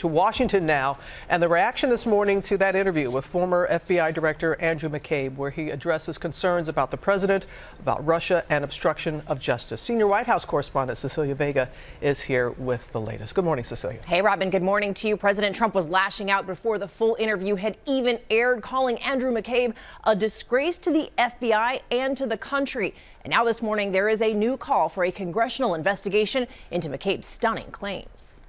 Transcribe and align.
to 0.00 0.08
Washington 0.08 0.64
now, 0.64 0.96
and 1.28 1.42
the 1.42 1.48
reaction 1.48 1.90
this 1.90 2.06
morning 2.06 2.40
to 2.40 2.56
that 2.56 2.74
interview 2.74 3.10
with 3.10 3.26
former 3.26 3.68
FBI 3.68 4.14
Director 4.14 4.58
Andrew 4.58 4.88
McCabe, 4.88 5.36
where 5.36 5.50
he 5.50 5.68
addresses 5.68 6.16
concerns 6.16 6.68
about 6.68 6.90
the 6.90 6.96
president, 6.96 7.44
about 7.80 8.04
Russia, 8.06 8.42
and 8.48 8.64
obstruction 8.64 9.22
of 9.26 9.38
justice. 9.38 9.78
Senior 9.82 10.06
White 10.06 10.26
House 10.26 10.46
correspondent 10.46 10.98
Cecilia 10.98 11.34
Vega 11.34 11.68
is 12.00 12.18
here 12.18 12.52
with 12.52 12.90
the 12.92 13.00
latest. 13.00 13.34
Good 13.34 13.44
morning, 13.44 13.62
Cecilia. 13.62 14.00
Hey, 14.06 14.22
Robin. 14.22 14.48
Good 14.48 14.62
morning 14.62 14.94
to 14.94 15.06
you. 15.06 15.18
President 15.18 15.54
Trump 15.54 15.74
was 15.74 15.86
lashing 15.86 16.30
out 16.30 16.46
before 16.46 16.78
the 16.78 16.88
full 16.88 17.14
interview 17.18 17.54
had 17.56 17.76
even 17.84 18.18
aired, 18.30 18.62
calling 18.62 18.96
Andrew 19.02 19.30
McCabe 19.30 19.74
a 20.04 20.16
disgrace 20.16 20.78
to 20.78 20.90
the 20.90 21.10
FBI 21.18 21.82
and 21.90 22.16
to 22.16 22.26
the 22.26 22.38
country. 22.38 22.94
And 23.22 23.30
now 23.30 23.44
this 23.44 23.60
morning, 23.60 23.92
there 23.92 24.08
is 24.08 24.22
a 24.22 24.32
new 24.32 24.56
call 24.56 24.88
for 24.88 25.04
a 25.04 25.10
congressional 25.10 25.74
investigation 25.74 26.46
into 26.70 26.88
McCabe's 26.88 27.26
stunning 27.26 27.70
claims. 27.70 28.42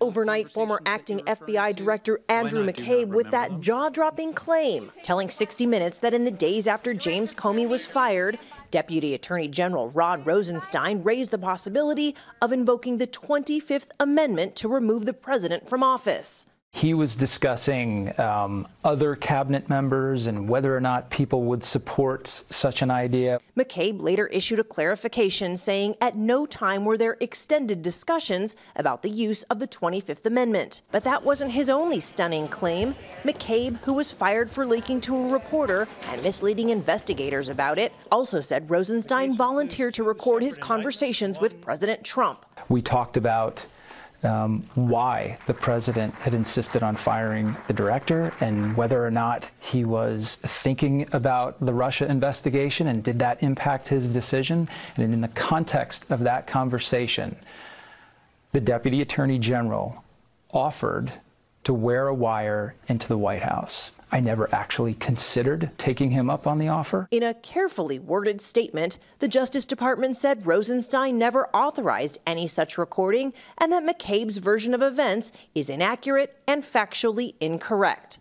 Overnight, 0.00 0.50
former 0.50 0.80
acting 0.84 1.20
FBI 1.20 1.76
Director 1.76 2.20
Andrew 2.28 2.66
McCabe 2.66 3.08
with 3.08 3.30
that 3.30 3.60
jaw 3.60 3.88
dropping 3.88 4.34
claim, 4.34 4.90
telling 5.04 5.30
60 5.30 5.66
Minutes 5.66 6.00
that 6.00 6.12
in 6.12 6.24
the 6.24 6.32
days 6.32 6.66
after 6.66 6.92
James 6.92 7.32
Comey 7.32 7.68
was 7.68 7.86
fired, 7.86 8.38
Deputy 8.72 9.14
Attorney 9.14 9.46
General 9.46 9.90
Rod 9.90 10.26
Rosenstein 10.26 11.04
raised 11.04 11.30
the 11.30 11.38
possibility 11.38 12.16
of 12.42 12.52
invoking 12.52 12.98
the 12.98 13.06
25th 13.06 13.88
Amendment 14.00 14.56
to 14.56 14.68
remove 14.68 15.06
the 15.06 15.12
president 15.12 15.68
from 15.68 15.84
office. 15.84 16.44
He 16.74 16.92
was 16.92 17.14
discussing 17.14 18.12
um, 18.18 18.66
other 18.82 19.14
cabinet 19.14 19.68
members 19.68 20.26
and 20.26 20.48
whether 20.48 20.76
or 20.76 20.80
not 20.80 21.08
people 21.08 21.44
would 21.44 21.62
support 21.62 22.26
such 22.26 22.82
an 22.82 22.90
idea. 22.90 23.38
McCabe 23.56 24.02
later 24.02 24.26
issued 24.26 24.58
a 24.58 24.64
clarification 24.64 25.56
saying 25.56 25.94
at 26.00 26.16
no 26.16 26.46
time 26.46 26.84
were 26.84 26.98
there 26.98 27.16
extended 27.20 27.80
discussions 27.80 28.56
about 28.74 29.02
the 29.02 29.08
use 29.08 29.44
of 29.44 29.60
the 29.60 29.68
25th 29.68 30.26
Amendment. 30.26 30.82
But 30.90 31.04
that 31.04 31.22
wasn't 31.24 31.52
his 31.52 31.70
only 31.70 32.00
stunning 32.00 32.48
claim. 32.48 32.96
McCabe, 33.22 33.76
who 33.82 33.92
was 33.92 34.10
fired 34.10 34.50
for 34.50 34.66
leaking 34.66 35.00
to 35.02 35.16
a 35.16 35.28
reporter 35.28 35.86
and 36.08 36.20
misleading 36.24 36.70
investigators 36.70 37.48
about 37.48 37.78
it, 37.78 37.92
also 38.10 38.40
said 38.40 38.68
Rosenstein 38.68 39.36
volunteered 39.36 39.94
to 39.94 40.02
record 40.02 40.42
his 40.42 40.58
conversations 40.58 41.38
with 41.38 41.60
President 41.60 42.02
Trump. 42.02 42.44
We 42.68 42.82
talked 42.82 43.16
about 43.16 43.64
um, 44.24 44.64
why 44.74 45.38
the 45.46 45.54
president 45.54 46.14
had 46.16 46.34
insisted 46.34 46.82
on 46.82 46.96
firing 46.96 47.56
the 47.66 47.72
director 47.72 48.32
and 48.40 48.76
whether 48.76 49.04
or 49.04 49.10
not 49.10 49.50
he 49.60 49.84
was 49.84 50.36
thinking 50.36 51.06
about 51.12 51.58
the 51.60 51.72
Russia 51.72 52.06
investigation 52.06 52.86
and 52.86 53.04
did 53.04 53.18
that 53.18 53.42
impact 53.42 53.88
his 53.88 54.08
decision. 54.08 54.68
And 54.96 55.12
in 55.12 55.20
the 55.20 55.28
context 55.28 56.10
of 56.10 56.20
that 56.20 56.46
conversation, 56.46 57.36
the 58.52 58.60
deputy 58.60 59.02
attorney 59.02 59.38
general 59.38 60.02
offered 60.52 61.12
to 61.64 61.74
wear 61.74 62.08
a 62.08 62.14
wire 62.14 62.74
into 62.86 63.08
the 63.08 63.18
White 63.18 63.42
House. 63.42 63.90
I 64.12 64.20
never 64.20 64.48
actually 64.54 64.94
considered 64.94 65.70
taking 65.76 66.10
him 66.10 66.30
up 66.30 66.46
on 66.46 66.58
the 66.58 66.68
offer. 66.68 67.08
In 67.10 67.24
a 67.24 67.34
carefully 67.34 67.98
worded 67.98 68.40
statement, 68.40 68.98
the 69.18 69.26
Justice 69.26 69.66
Department 69.66 70.16
said 70.16 70.46
Rosenstein 70.46 71.18
never 71.18 71.48
authorized 71.48 72.18
any 72.24 72.46
such 72.46 72.78
recording 72.78 73.32
and 73.58 73.72
that 73.72 73.82
McCabe's 73.84 74.36
version 74.36 74.72
of 74.72 74.82
events 74.82 75.32
is 75.54 75.68
inaccurate 75.68 76.40
and 76.46 76.62
factually 76.62 77.34
incorrect. 77.40 78.18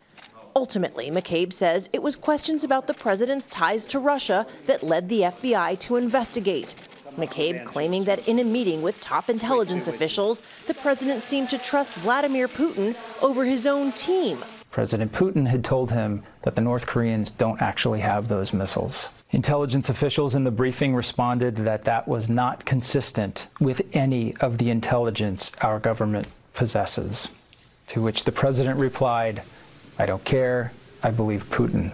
Ultimately, 0.55 1.09
McCabe 1.09 1.51
says 1.51 1.89
it 1.93 2.03
was 2.03 2.15
questions 2.15 2.63
about 2.63 2.87
the 2.87 2.93
president's 2.93 3.47
ties 3.47 3.85
to 3.87 3.99
Russia 3.99 4.45
that 4.65 4.83
led 4.83 5.09
the 5.09 5.21
FBI 5.21 5.79
to 5.79 5.95
investigate. 5.95 6.75
McCabe 7.17 7.65
claiming 7.65 8.03
that 8.05 8.27
in 8.27 8.39
a 8.39 8.43
meeting 8.43 8.81
with 8.81 8.99
top 8.99 9.29
intelligence 9.29 9.87
officials, 9.87 10.41
the 10.67 10.73
president 10.73 11.23
seemed 11.23 11.49
to 11.49 11.57
trust 11.57 11.93
Vladimir 11.93 12.47
Putin 12.47 12.95
over 13.21 13.45
his 13.45 13.65
own 13.65 13.91
team. 13.91 14.43
President 14.71 15.11
Putin 15.11 15.47
had 15.47 15.63
told 15.63 15.91
him 15.91 16.23
that 16.41 16.55
the 16.55 16.61
North 16.61 16.87
Koreans 16.87 17.29
don't 17.29 17.61
actually 17.61 17.99
have 17.99 18.27
those 18.27 18.53
missiles. 18.53 19.09
Intelligence 19.29 19.89
officials 19.89 20.33
in 20.33 20.43
the 20.43 20.51
briefing 20.51 20.95
responded 20.95 21.57
that 21.57 21.83
that 21.83 22.07
was 22.07 22.29
not 22.29 22.65
consistent 22.65 23.47
with 23.59 23.81
any 23.93 24.35
of 24.37 24.57
the 24.57 24.71
intelligence 24.71 25.51
our 25.61 25.79
government 25.79 26.27
possesses. 26.53 27.29
To 27.87 28.01
which 28.01 28.23
the 28.23 28.31
president 28.31 28.79
replied, 28.79 29.43
I 29.99 30.07
don't 30.07 30.23
care, 30.23 30.71
I 31.03 31.11
believe 31.11 31.49
Putin. 31.49 31.93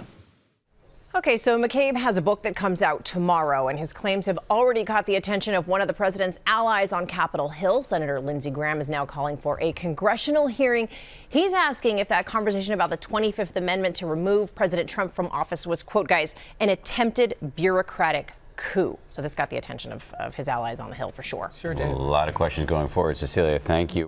Okay, 1.20 1.36
so 1.36 1.60
McCabe 1.60 1.98
has 1.98 2.18
a 2.18 2.22
book 2.22 2.44
that 2.44 2.56
comes 2.56 2.82
out 2.82 3.04
tomorrow, 3.04 3.68
and 3.68 3.78
his 3.78 3.92
claims 3.92 4.26
have 4.26 4.40
already 4.50 4.86
caught 4.86 5.06
the 5.06 5.18
attention 5.18 5.54
of 5.54 5.68
one 5.68 5.82
of 5.82 5.90
the 5.90 5.94
president's 5.94 6.40
allies 6.48 6.94
on 6.94 7.06
Capitol 7.06 7.50
Hill. 7.50 7.82
Senator 7.82 8.22
Lindsey 8.22 8.50
Graham 8.50 8.80
is 8.80 8.88
now 8.90 9.06
calling 9.06 9.36
for 9.36 9.60
a 9.60 9.74
congressional 9.74 10.48
hearing. 10.48 10.88
He's 11.28 11.52
asking 11.52 12.00
if 12.00 12.08
that 12.08 12.26
conversation 12.26 12.74
about 12.74 12.90
the 12.90 12.98
25th 12.98 13.58
Amendment 13.58 13.98
to 13.98 14.06
remove 14.06 14.56
President 14.56 14.88
Trump 14.88 15.12
from 15.12 15.28
office 15.28 15.68
was, 15.68 15.84
quote, 15.84 16.08
guys, 16.08 16.36
an 16.62 16.70
attempted 16.70 17.36
bureaucratic 17.58 18.32
coup. 18.56 18.98
So 19.10 19.22
this 19.22 19.36
got 19.36 19.50
the 19.50 19.58
attention 19.58 19.92
of, 19.92 20.14
of 20.20 20.36
his 20.36 20.48
allies 20.48 20.80
on 20.80 20.90
the 20.90 20.96
Hill 20.96 21.10
for 21.10 21.22
sure. 21.22 21.52
Sure 21.60 21.74
did. 21.74 21.86
A 21.86 21.92
lot 21.92 22.30
of 22.30 22.34
questions 22.34 22.66
going 22.66 22.88
forward. 22.88 23.18
Cecilia, 23.18 23.60
thank 23.60 23.94
you. 23.94 24.08